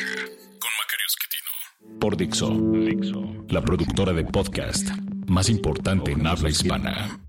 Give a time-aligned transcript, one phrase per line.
[2.01, 2.51] por Dixo,
[3.49, 4.89] la productora de podcast
[5.27, 7.19] más importante en habla hispana.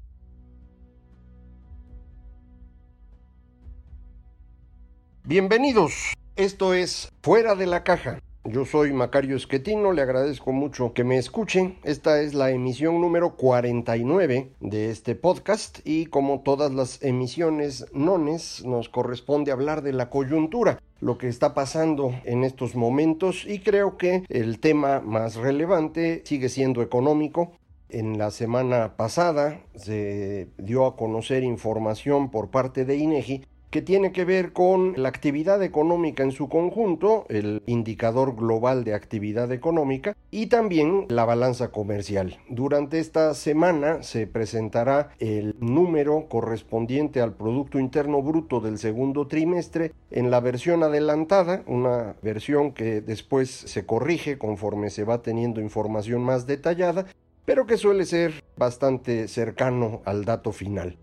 [5.25, 8.19] Bienvenidos, esto es Fuera de la Caja.
[8.45, 11.79] Yo soy Macario Esquetino, le agradezco mucho que me escuchen.
[11.85, 18.65] Esta es la emisión número 49 de este podcast y como todas las emisiones nones
[18.65, 23.97] nos corresponde hablar de la coyuntura, lo que está pasando en estos momentos y creo
[23.97, 27.53] que el tema más relevante sigue siendo económico.
[27.91, 34.13] En la semana pasada se dio a conocer información por parte de INEGI que tiene
[34.13, 40.15] que ver con la actividad económica en su conjunto, el indicador global de actividad económica
[40.31, 42.39] y también la balanza comercial.
[42.51, 49.93] Durante esta semana se presentará el número correspondiente al Producto Interno Bruto del segundo trimestre
[50.11, 56.21] en la versión adelantada, una versión que después se corrige conforme se va teniendo información
[56.21, 57.07] más detallada,
[57.47, 60.99] pero que suele ser bastante cercano al dato final.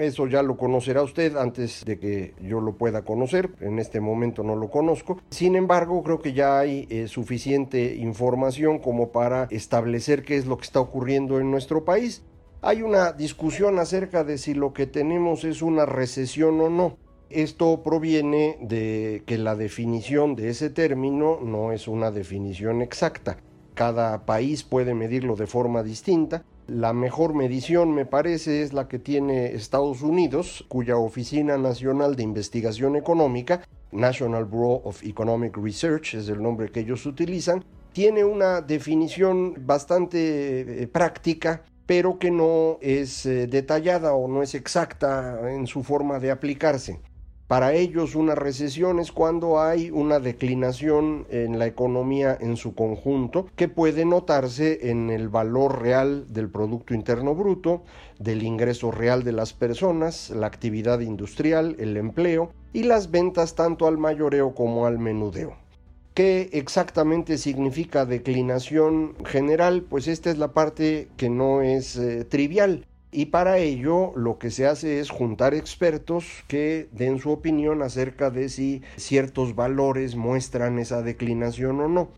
[0.00, 3.50] Eso ya lo conocerá usted antes de que yo lo pueda conocer.
[3.60, 5.18] En este momento no lo conozco.
[5.30, 10.56] Sin embargo, creo que ya hay eh, suficiente información como para establecer qué es lo
[10.58, 12.22] que está ocurriendo en nuestro país.
[12.60, 16.96] Hay una discusión acerca de si lo que tenemos es una recesión o no.
[17.30, 23.38] Esto proviene de que la definición de ese término no es una definición exacta.
[23.74, 28.98] Cada país puede medirlo de forma distinta la mejor medición, me parece, es la que
[28.98, 36.28] tiene Estados Unidos, cuya Oficina Nacional de Investigación Económica, National Bureau of Economic Research es
[36.28, 43.24] el nombre que ellos utilizan, tiene una definición bastante eh, práctica, pero que no es
[43.24, 47.00] eh, detallada o no es exacta en su forma de aplicarse.
[47.48, 53.46] Para ellos una recesión es cuando hay una declinación en la economía en su conjunto
[53.56, 57.84] que puede notarse en el valor real del Producto Interno Bruto,
[58.18, 63.86] del ingreso real de las personas, la actividad industrial, el empleo y las ventas tanto
[63.86, 65.56] al mayoreo como al menudeo.
[66.12, 69.86] ¿Qué exactamente significa declinación general?
[69.88, 72.84] Pues esta es la parte que no es eh, trivial.
[73.10, 78.30] Y para ello lo que se hace es juntar expertos que den su opinión acerca
[78.30, 82.08] de si ciertos valores muestran esa declinación o no.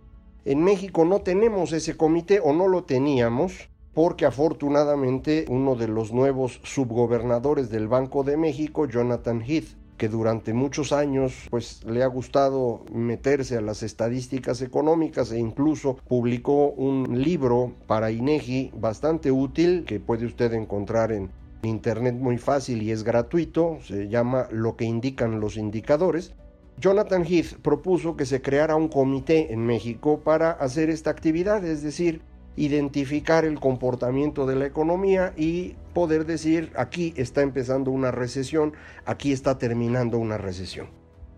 [0.44, 6.12] En México no tenemos ese comité o no lo teníamos porque afortunadamente uno de los
[6.12, 12.06] nuevos subgobernadores del Banco de México, Jonathan Heath, que durante muchos años pues le ha
[12.06, 19.84] gustado meterse a las estadísticas económicas e incluso publicó un libro para INEGI bastante útil
[19.86, 21.30] que puede usted encontrar en
[21.62, 26.32] internet muy fácil y es gratuito, se llama Lo que indican los indicadores.
[26.78, 31.82] Jonathan Heath propuso que se creara un comité en México para hacer esta actividad, es
[31.82, 32.22] decir,
[32.56, 38.72] identificar el comportamiento de la economía y poder decir aquí está empezando una recesión,
[39.04, 40.88] aquí está terminando una recesión.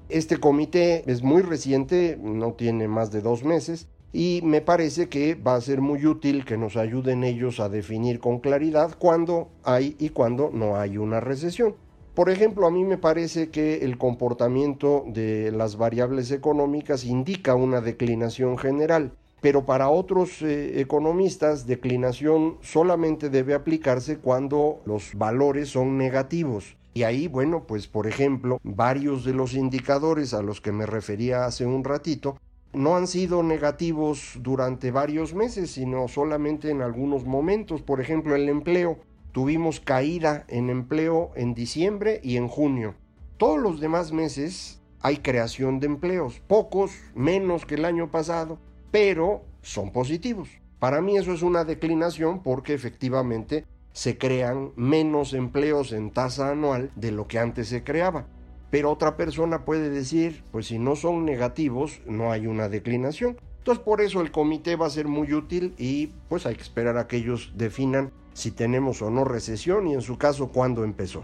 [0.08, 5.34] Este comité es muy reciente, no tiene más de dos meses, y me parece que
[5.34, 9.96] va a ser muy útil que nos ayuden ellos a definir con claridad cuándo hay
[9.98, 11.76] y cuándo no hay una recesión.
[12.14, 17.80] Por ejemplo, a mí me parece que el comportamiento de las variables económicas indica una
[17.80, 25.98] declinación general pero para otros eh, economistas declinación solamente debe aplicarse cuando los valores son
[25.98, 26.76] negativos.
[26.94, 31.44] Y ahí, bueno, pues por ejemplo, varios de los indicadores a los que me refería
[31.44, 32.38] hace un ratito
[32.72, 37.82] no han sido negativos durante varios meses, sino solamente en algunos momentos.
[37.82, 38.98] Por ejemplo, el empleo.
[39.32, 42.94] Tuvimos caída en empleo en diciembre y en junio.
[43.38, 48.58] Todos los demás meses hay creación de empleos, pocos, menos que el año pasado,
[48.92, 50.48] pero son positivos.
[50.78, 56.92] Para mí eso es una declinación porque efectivamente se crean menos empleos en tasa anual
[56.94, 58.26] de lo que antes se creaba.
[58.70, 63.36] Pero otra persona puede decir, pues si no son negativos, no hay una declinación.
[63.58, 66.96] Entonces por eso el comité va a ser muy útil y pues hay que esperar
[66.98, 71.22] a que ellos definan si tenemos o no recesión y en su caso cuándo empezó.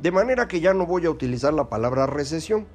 [0.00, 2.66] De manera que ya no voy a utilizar la palabra recesión,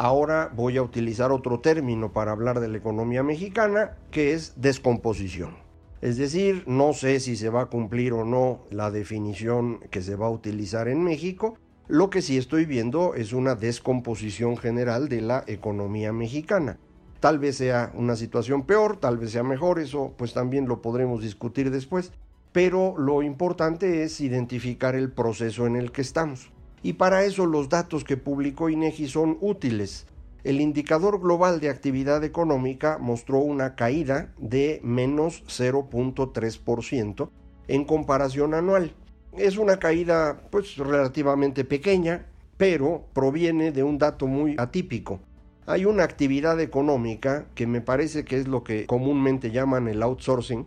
[0.00, 5.56] Ahora voy a utilizar otro término para hablar de la economía mexicana, que es descomposición.
[6.00, 10.14] Es decir, no sé si se va a cumplir o no la definición que se
[10.14, 11.58] va a utilizar en México.
[11.88, 16.78] Lo que sí estoy viendo es una descomposición general de la economía mexicana.
[17.18, 21.22] Tal vez sea una situación peor, tal vez sea mejor, eso pues también lo podremos
[21.22, 22.12] discutir después,
[22.52, 26.52] pero lo importante es identificar el proceso en el que estamos.
[26.82, 30.06] Y para eso los datos que publicó INEGI son útiles.
[30.44, 37.30] El indicador global de actividad económica mostró una caída de menos 0.3%
[37.66, 38.92] en comparación anual.
[39.36, 42.26] Es una caída pues relativamente pequeña,
[42.56, 45.20] pero proviene de un dato muy atípico.
[45.66, 50.66] Hay una actividad económica que me parece que es lo que comúnmente llaman el outsourcing,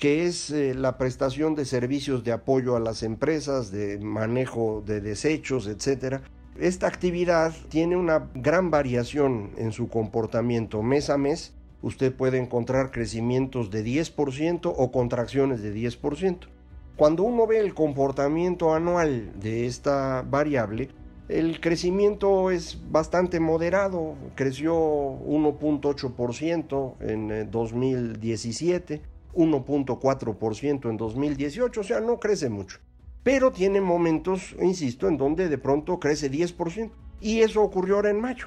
[0.00, 5.02] que es eh, la prestación de servicios de apoyo a las empresas, de manejo de
[5.02, 6.22] desechos, etc.
[6.58, 11.52] Esta actividad tiene una gran variación en su comportamiento mes a mes.
[11.82, 16.48] Usted puede encontrar crecimientos de 10% o contracciones de 10%.
[16.96, 20.88] Cuando uno ve el comportamiento anual de esta variable,
[21.28, 29.02] el crecimiento es bastante moderado, creció 1.8% en 2017, eh,
[29.34, 32.78] 1.4% en 2018, o sea, no crece mucho.
[33.22, 36.90] Pero tiene momentos, insisto, en donde de pronto crece 10%.
[37.20, 38.46] Y eso ocurrió ahora en mayo.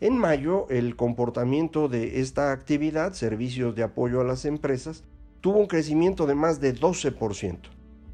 [0.00, 5.04] En mayo, el comportamiento de esta actividad, servicios de apoyo a las empresas,
[5.40, 7.58] tuvo un crecimiento de más de 12%.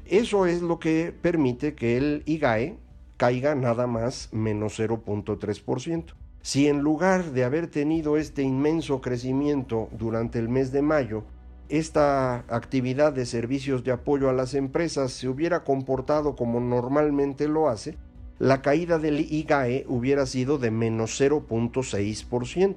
[0.05, 2.77] Eso es lo que permite que el IGAE,
[3.21, 6.15] caiga nada más menos 0.3%.
[6.41, 11.23] Si en lugar de haber tenido este inmenso crecimiento durante el mes de mayo,
[11.71, 17.69] esta actividad de servicios de apoyo a las empresas se hubiera comportado como normalmente lo
[17.69, 17.97] hace,
[18.39, 22.75] la caída del IGAE hubiera sido de menos 0.6%.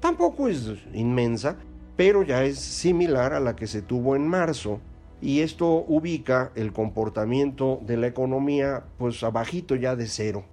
[0.00, 1.56] Tampoco es inmensa,
[1.96, 4.80] pero ya es similar a la que se tuvo en marzo,
[5.20, 10.44] y esto ubica el comportamiento de la economía pues abajito ya de cero.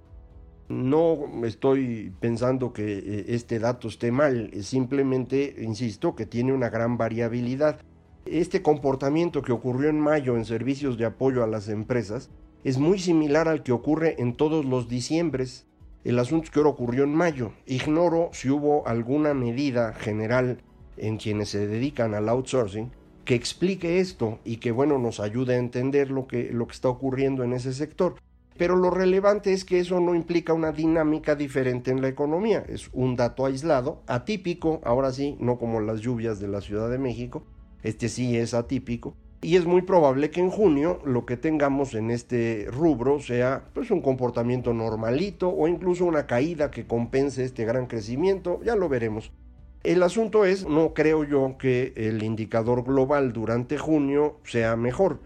[0.68, 6.96] No estoy pensando que eh, este dato esté mal, simplemente insisto que tiene una gran
[6.98, 7.80] variabilidad.
[8.24, 12.30] Este comportamiento que ocurrió en mayo en servicios de apoyo a las empresas
[12.64, 15.66] es muy similar al que ocurre en todos los diciembres.
[16.02, 17.52] El asunto que ahora ocurrió en mayo.
[17.66, 20.58] Ignoro si hubo alguna medida general
[20.96, 22.90] en quienes se dedican al outsourcing
[23.24, 26.88] que explique esto y que bueno nos ayude a entender lo que, lo que está
[26.88, 28.16] ocurriendo en ese sector.
[28.58, 32.88] Pero lo relevante es que eso no implica una dinámica diferente en la economía, es
[32.92, 37.42] un dato aislado, atípico, ahora sí, no como las lluvias de la Ciudad de México,
[37.82, 42.10] este sí es atípico, y es muy probable que en junio lo que tengamos en
[42.10, 47.86] este rubro sea pues un comportamiento normalito o incluso una caída que compense este gran
[47.86, 49.32] crecimiento, ya lo veremos.
[49.84, 55.20] El asunto es, no creo yo que el indicador global durante junio sea mejor.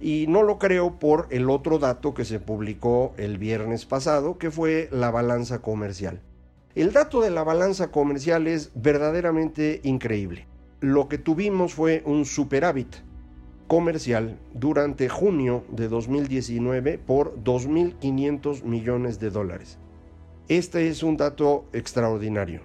[0.00, 4.50] Y no lo creo por el otro dato que se publicó el viernes pasado, que
[4.50, 6.20] fue la balanza comercial.
[6.74, 10.46] El dato de la balanza comercial es verdaderamente increíble.
[10.80, 12.96] Lo que tuvimos fue un superávit
[13.66, 19.78] comercial durante junio de 2019 por 2.500 millones de dólares.
[20.48, 22.62] Este es un dato extraordinario.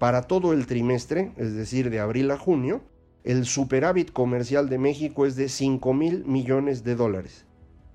[0.00, 2.80] Para todo el trimestre, es decir, de abril a junio,
[3.24, 7.46] el superávit comercial de México es de 5 mil millones de dólares.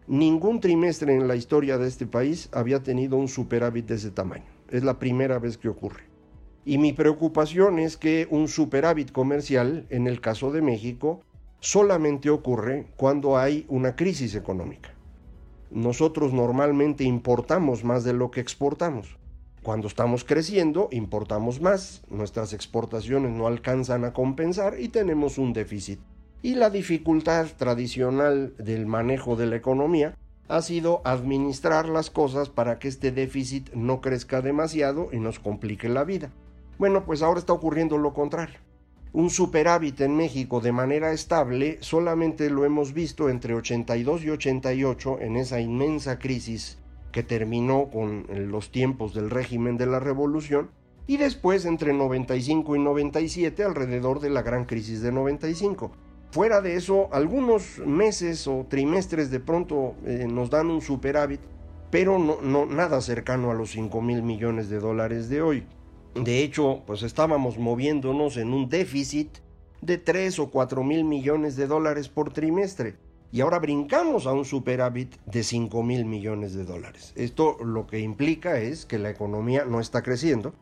[0.07, 4.45] Ningún trimestre en la historia de este país había tenido un superávit de ese tamaño.
[4.69, 6.03] Es la primera vez que ocurre.
[6.63, 11.21] Y mi preocupación es que un superávit comercial, en el caso de México,
[11.59, 14.93] solamente ocurre cuando hay una crisis económica.
[15.71, 19.17] Nosotros normalmente importamos más de lo que exportamos.
[19.63, 25.99] Cuando estamos creciendo, importamos más, nuestras exportaciones no alcanzan a compensar y tenemos un déficit.
[26.41, 30.15] Y la dificultad tradicional del manejo de la economía
[30.47, 35.89] ha sido administrar las cosas para que este déficit no crezca demasiado y nos complique
[35.89, 36.31] la vida.
[36.77, 38.59] Bueno, pues ahora está ocurriendo lo contrario.
[39.11, 45.17] Un superávit en México de manera estable solamente lo hemos visto entre 82 y 88
[45.21, 46.77] en esa inmensa crisis
[47.11, 50.69] que terminó con los tiempos del régimen de la revolución,
[51.07, 55.91] y después entre 95 y 97 alrededor de la gran crisis de 95.
[56.31, 61.39] Fuera de eso, algunos meses o trimestres de pronto eh, nos dan un superávit,
[61.89, 65.63] pero no, nada cercano a los 5 mil millones de dólares de hoy.
[66.15, 69.37] De hecho, pues estábamos moviéndonos en un déficit
[69.81, 72.95] de 3 o 4 mil millones de dólares por trimestre
[73.31, 77.13] y ahora brincamos a un superávit de 5 mil millones de dólares.
[77.15, 80.53] Esto lo que implica es que la economía no está creciendo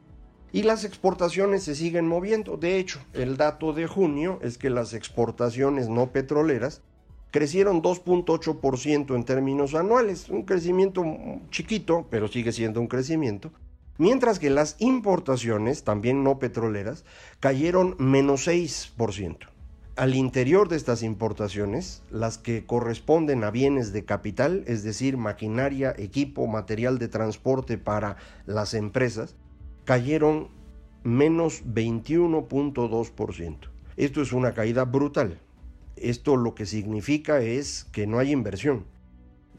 [0.52, 2.56] Y las exportaciones se siguen moviendo.
[2.56, 6.82] De hecho, el dato de junio es que las exportaciones no petroleras
[7.32, 11.04] crecieron 2.8% en términos anuales, un crecimiento
[11.50, 13.52] chiquito, pero sigue siendo un crecimiento.
[13.98, 17.04] Mientras que las importaciones, también no petroleras,
[17.42, 19.55] cayeron menos 6%.
[19.96, 25.96] Al interior de estas importaciones, las que corresponden a bienes de capital, es decir, maquinaria,
[25.98, 29.38] equipo, material de transporte para las empresas,
[29.86, 30.50] cayeron
[31.06, 33.58] menos 21.2%.
[33.96, 35.40] Esto es una caída brutal.
[35.96, 38.84] Esto lo que significa es que no hay inversión.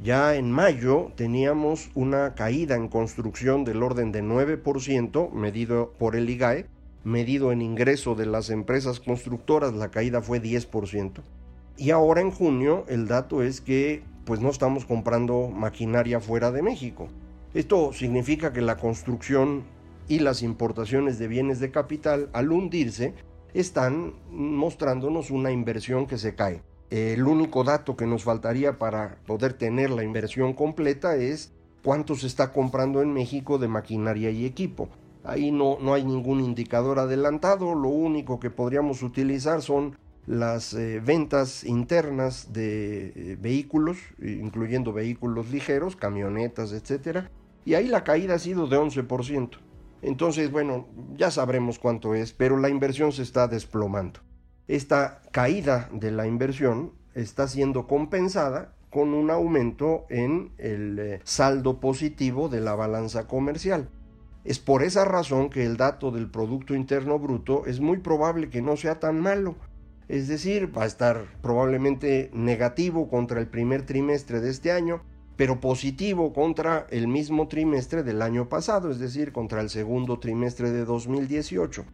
[0.02, 6.28] Ya en mayo teníamos una caída en construcción del orden de 9%, medido por el
[6.28, 6.66] IGAE,
[7.06, 11.22] medido en ingreso de las empresas constructoras, la caída fue 10%.
[11.76, 16.62] Y ahora en junio el dato es que pues no estamos comprando maquinaria fuera de
[16.62, 17.06] México.
[17.54, 19.62] Esto significa que la construcción
[20.08, 23.14] y las importaciones de bienes de capital, al hundirse,
[23.54, 26.62] están mostrándonos una inversión que se cae.
[26.90, 31.52] El único dato que nos faltaría para poder tener la inversión completa es
[31.84, 34.88] cuánto se está comprando en México de maquinaria y equipo.
[35.26, 41.00] Ahí no, no hay ningún indicador adelantado, lo único que podríamos utilizar son las eh,
[41.04, 47.26] ventas internas de eh, vehículos, incluyendo vehículos ligeros, camionetas, etc.
[47.64, 49.58] Y ahí la caída ha sido de 11%.
[50.02, 54.20] Entonces, bueno, ya sabremos cuánto es, pero la inversión se está desplomando.
[54.68, 61.80] Esta caída de la inversión está siendo compensada con un aumento en el eh, saldo
[61.80, 63.88] positivo de la balanza comercial.
[64.46, 68.62] Es por esa razón que el dato del Producto Interno Bruto es muy probable que
[68.62, 69.56] no sea tan malo.
[70.06, 75.02] Es decir, va a estar probablemente negativo contra el primer trimestre de este año,
[75.34, 80.70] pero positivo contra el mismo trimestre del año pasado, es decir, contra el segundo trimestre
[80.70, 81.84] de 2018.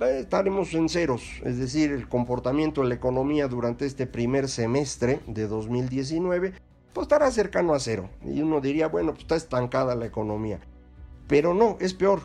[0.00, 5.20] Eh, estaremos en ceros, es decir, el comportamiento de la economía durante este primer semestre
[5.28, 6.54] de 2019
[6.92, 8.10] pues estará cercano a cero.
[8.24, 10.60] Y uno diría, bueno, pues está estancada la economía.
[11.30, 12.22] Pero no, es peor.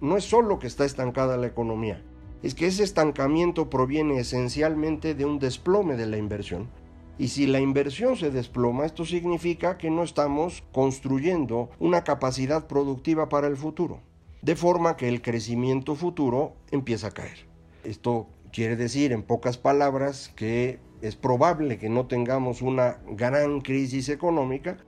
[0.00, 2.02] No es solo que está estancada la economía,
[2.42, 6.70] es que ese estancamiento proviene esencialmente de un desplome de la inversión.
[7.18, 13.28] Y si la inversión se desploma, esto significa que no estamos construyendo una capacidad productiva
[13.28, 14.00] para el futuro,
[14.40, 17.46] de forma que el crecimiento futuro empieza a caer.
[17.84, 24.08] Esto quiere decir, en pocas palabras, que es probable que no tengamos una gran crisis
[24.08, 24.78] económica,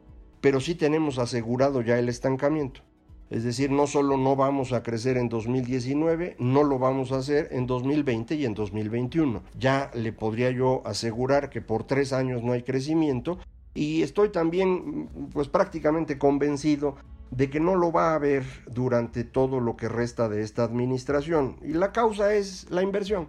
[0.41, 2.88] pero sí tenemos asegurado ya el estancamiento.
[3.31, 7.49] Es decir, no solo no vamos a crecer en 2019, no lo vamos a hacer
[7.51, 9.43] en 2020 y en 2021.
[9.59, 13.39] Ya le podría yo asegurar que por tres años no hay crecimiento
[13.75, 16.97] y estoy también pues prácticamente convencido
[17.31, 21.57] de que no lo va a haber durante todo lo que resta de esta administración.
[21.63, 23.29] Y la causa es la inversión.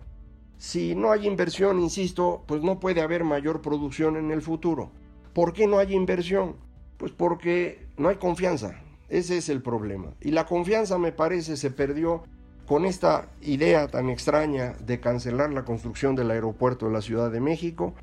[0.58, 4.92] Si no hay inversión, insisto, pues no puede haber mayor producción en el futuro.
[5.34, 6.56] ¿Por qué no hay inversión?
[6.98, 8.82] Pues porque no hay confianza.
[9.10, 10.14] Ese es el problema.
[10.22, 12.24] Y la confianza, me parece, se perdió
[12.66, 17.42] con esta idea tan extraña de cancelar la construcción del aeropuerto de la Ciudad de
[17.42, 17.96] México,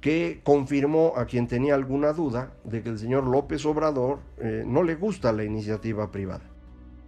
[0.00, 4.82] que confirmó a quien tenía alguna duda de que el señor López Obrador eh, no
[4.82, 6.42] le gusta la iniciativa privada.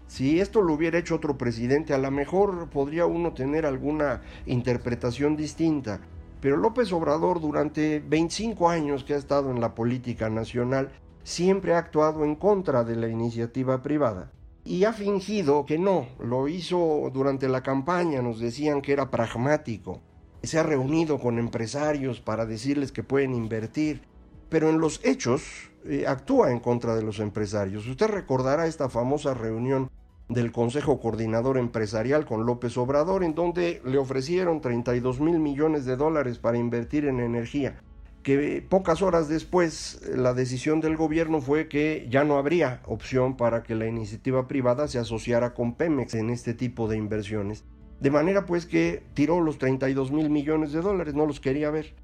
[0.07, 5.37] Si esto lo hubiera hecho otro presidente, a lo mejor podría uno tener alguna interpretación
[5.37, 6.01] distinta.
[6.41, 10.93] Pero López Obrador durante 25 años que ha estado en la política nacional
[11.25, 14.31] siempre ha actuado en contra de la iniciativa privada.
[14.65, 20.01] Y ha fingido que no, lo hizo durante la campaña, nos decían que era pragmático,
[20.43, 24.03] se ha reunido con empresarios para decirles que pueden invertir,
[24.49, 27.87] pero en los hechos eh, actúa en contra de los empresarios.
[27.87, 29.91] Usted recordará esta famosa reunión
[30.29, 35.97] del Consejo Coordinador Empresarial con López Obrador, en donde le ofrecieron 32 mil millones de
[35.97, 37.83] dólares para invertir en energía
[38.23, 43.63] que pocas horas después la decisión del gobierno fue que ya no habría opción para
[43.63, 47.65] que la iniciativa privada se asociara con Pemex en este tipo de inversiones.
[48.01, 51.95] De manera pues que tiró los 32 mil millones de dólares, no los quería ver.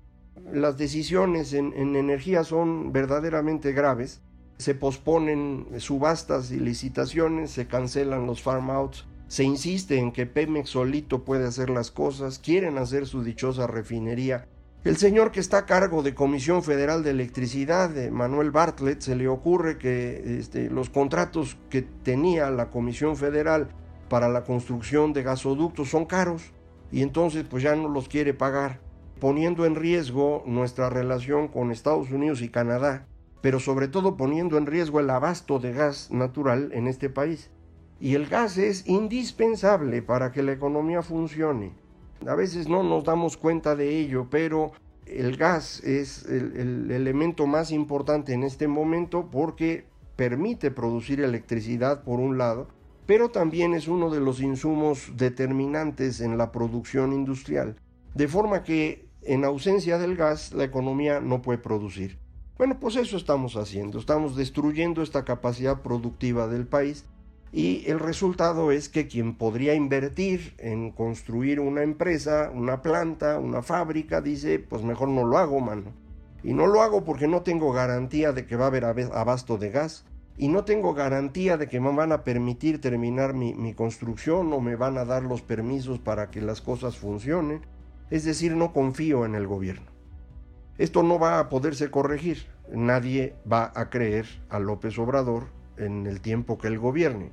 [0.52, 4.20] Las decisiones en, en energía son verdaderamente graves.
[4.58, 10.70] Se posponen subastas y licitaciones, se cancelan los farm outs, se insiste en que Pemex
[10.70, 14.46] solito puede hacer las cosas, quieren hacer su dichosa refinería
[14.85, 19.26] el señor que está a cargo de Comisión Federal de Electricidad, Manuel Bartlett, se le
[19.26, 23.70] ocurre que este, los contratos que tenía la Comisión Federal
[24.08, 26.52] para la construcción de gasoductos son caros
[26.92, 28.80] y entonces pues ya no los quiere pagar,
[29.20, 33.08] poniendo en riesgo nuestra relación con Estados Unidos y Canadá,
[33.40, 37.50] pero sobre todo poniendo en riesgo el abasto de gas natural en este país.
[38.00, 41.73] Y el gas es indispensable para que la economía funcione.
[42.26, 44.72] A veces no nos damos cuenta de ello, pero
[45.06, 52.20] el gas es el, elemento más importante en este momento porque permite producir electricidad por
[52.20, 52.68] un lado,
[53.06, 57.76] pero también es uno de los insumos determinantes en la producción industrial.
[58.14, 62.18] De forma que en ausencia del gas la economía no puede producir.
[62.58, 67.04] Bueno, pues eso estamos haciendo, estamos destruyendo esta capacidad productiva del país
[67.52, 73.62] y el resultado es que quien podría invertir en construir una empresa, una planta, una
[73.62, 75.92] fábrica, dice, pues mejor no lo hago, mano.
[76.42, 79.70] Y no lo hago porque no tengo garantía de que va a haber abasto de
[79.70, 80.04] gas.
[80.36, 84.60] Y no tengo garantía de que me van a permitir terminar mi, mi construcción o
[84.60, 87.66] me van a dar los permisos para que las cosas funcionen.
[88.10, 89.90] Es decir, no confío en el gobierno.
[90.76, 92.46] Esto no va a poderse corregir.
[92.70, 97.30] Nadie va a creer a López Obrador en el tiempo que él gobierne.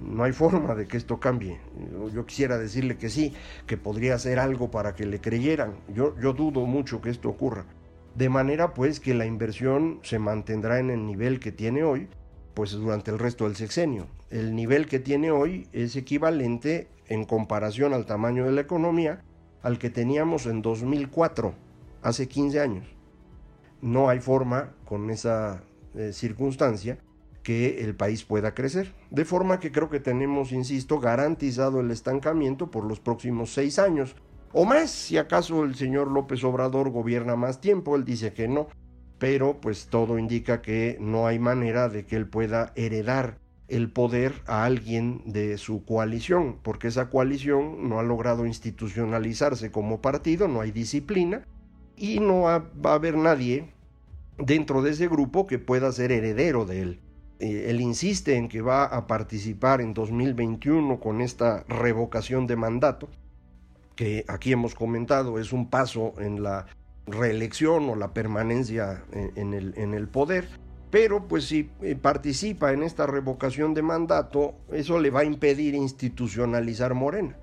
[0.00, 1.60] No hay forma de que esto cambie.
[2.12, 3.34] Yo quisiera decirle que sí,
[3.66, 5.74] que podría hacer algo para que le creyeran.
[5.94, 7.66] Yo, dudo mucho que esto ocurra.
[8.14, 12.08] De manera pues que la inversión se mantendrá en el nivel que tiene hoy,
[12.54, 14.06] pues durante el resto del sexenio.
[14.30, 19.22] El nivel que tiene hoy es equivalente en comparación al tamaño de la economía
[19.62, 21.54] al que teníamos en 2004,
[22.02, 22.86] hace 15 años.
[23.82, 25.62] No hay forma con esa
[25.94, 26.98] eh, circunstancia
[27.42, 28.94] que el país pueda crecer.
[29.10, 34.16] De forma que creo que tenemos, insisto, garantizado el estancamiento por los próximos seis años.
[34.52, 38.68] O más, si acaso el señor López Obrador gobierna más tiempo, él dice que no,
[39.18, 44.34] pero pues todo indica que no hay manera de que él pueda heredar el poder
[44.46, 50.60] a alguien de su coalición, porque esa coalición no ha logrado institucionalizarse como partido, no
[50.60, 51.46] hay disciplina
[51.96, 53.72] y no va a haber nadie
[54.38, 57.00] dentro de ese grupo que pueda ser heredero de él.
[57.40, 63.08] Eh, él insiste en que va a participar en 2021 con esta revocación de mandato,
[63.96, 66.66] que aquí hemos comentado es un paso en la
[67.06, 70.48] reelección o la permanencia en, el, en el poder,
[70.90, 75.74] pero pues si eh, participa en esta revocación de mandato, eso le va a impedir
[75.74, 77.38] institucionalizar Morena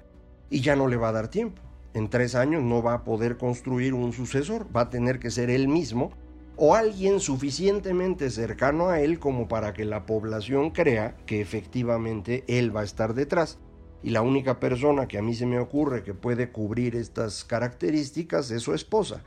[0.50, 1.62] y ya no le va a dar tiempo.
[1.94, 5.50] En tres años no va a poder construir un sucesor, va a tener que ser
[5.50, 6.12] él mismo
[6.58, 12.76] o alguien suficientemente cercano a él como para que la población crea que efectivamente él
[12.76, 13.60] va a estar detrás.
[14.04, 18.52] Y la única persona que a mí se me ocurre que puede cubrir estas características
[18.52, 19.24] es su esposa,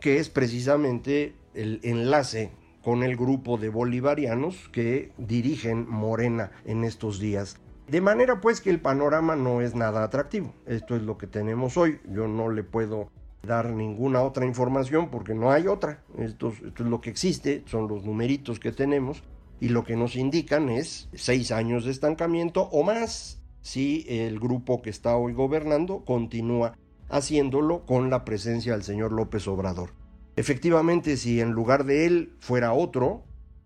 [0.00, 7.18] que es precisamente el enlace con el grupo de bolivarianos que dirigen Morena en estos
[7.18, 7.56] días.
[7.88, 10.54] De manera pues que el panorama no es nada atractivo.
[10.66, 12.00] Esto es lo que tenemos hoy.
[12.08, 13.10] Yo no le puedo
[13.44, 16.02] dar ninguna otra información porque no hay otra.
[16.18, 19.22] Esto, es lo que existe, son los numeritos que tenemos
[19.60, 24.82] y lo que nos indican es seis años de estancamiento o más si el grupo
[24.82, 26.76] que está hoy gobernando continúa
[27.08, 29.90] haciéndolo con la presencia del señor López Obrador.
[30.36, 33.22] Efectivamente, si en lugar de él fuera otro,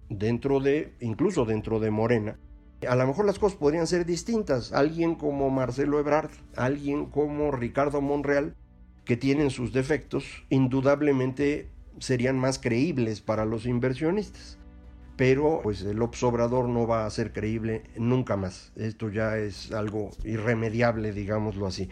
[0.08, 2.38] dentro de, incluso dentro de Morena,
[2.86, 4.72] a lo mejor las cosas podrían ser distintas.
[4.72, 8.54] Alguien como Marcelo Ebrard, alguien como Ricardo Monreal,
[9.08, 14.58] que tienen sus defectos, indudablemente serían más creíbles para los inversionistas.
[15.16, 18.70] Pero pues el Obrador no va a ser creíble nunca más.
[18.76, 21.90] Esto ya es algo irremediable, digámoslo así.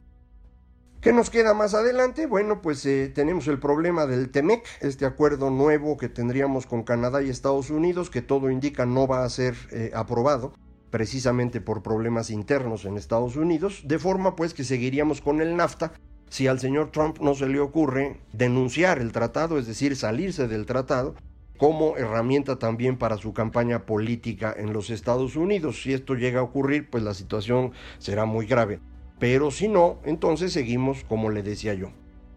[1.01, 2.27] ¿Qué nos queda más adelante?
[2.27, 7.23] Bueno, pues eh, tenemos el problema del TEMEC, este acuerdo nuevo que tendríamos con Canadá
[7.23, 10.53] y Estados Unidos, que todo indica no va a ser eh, aprobado,
[10.91, 15.95] precisamente por problemas internos en Estados Unidos, de forma pues que seguiríamos con el NAFTA,
[16.29, 20.67] si al señor Trump no se le ocurre denunciar el tratado, es decir, salirse del
[20.67, 21.15] tratado,
[21.57, 25.83] como herramienta también para su campaña política en los Estados Unidos.
[25.83, 28.81] Si esto llega a ocurrir, pues la situación será muy grave.
[29.19, 31.89] Pero si no, entonces seguimos como le decía yo.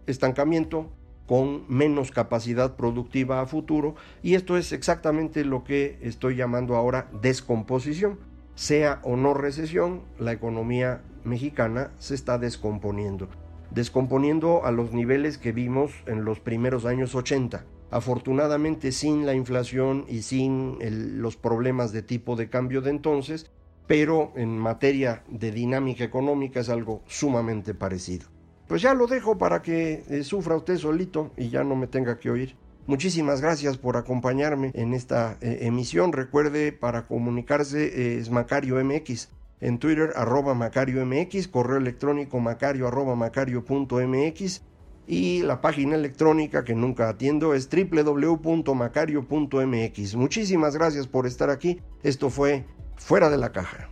[0.08, 0.89] Estancamiento
[1.28, 7.10] con menos capacidad productiva a futuro y esto es exactamente lo que estoy llamando ahora
[7.21, 8.19] descomposición.
[8.56, 13.30] Sea o no recesión, la economía mexicana se está descomponiendo
[13.71, 17.65] descomponiendo a los niveles que vimos en los primeros años 80.
[17.91, 20.77] Afortunadamente sin la inflación y sin
[21.21, 23.51] los problemas de tipo de cambio de entonces,
[23.88, 28.27] pero en materia de dinámica económica es algo sumamente parecido.
[28.67, 32.19] Pues ya lo dejo para que eh, sufra usted solito y ya no me tenga
[32.19, 32.55] que oír.
[32.86, 36.13] Muchísimas gracias por acompañarme en esta eh, emisión.
[36.13, 39.29] Recuerde, para comunicarse eh, es Macario MX
[39.62, 44.62] en Twitter arroba Macario MX, correo electrónico macario arroba macario.mx
[45.08, 50.15] y la página electrónica que nunca atiendo es www.macario.mx.
[50.15, 51.82] Muchísimas gracias por estar aquí.
[52.04, 53.89] Esto fue Fuera de la Caja.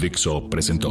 [0.00, 0.90] Dixo presentó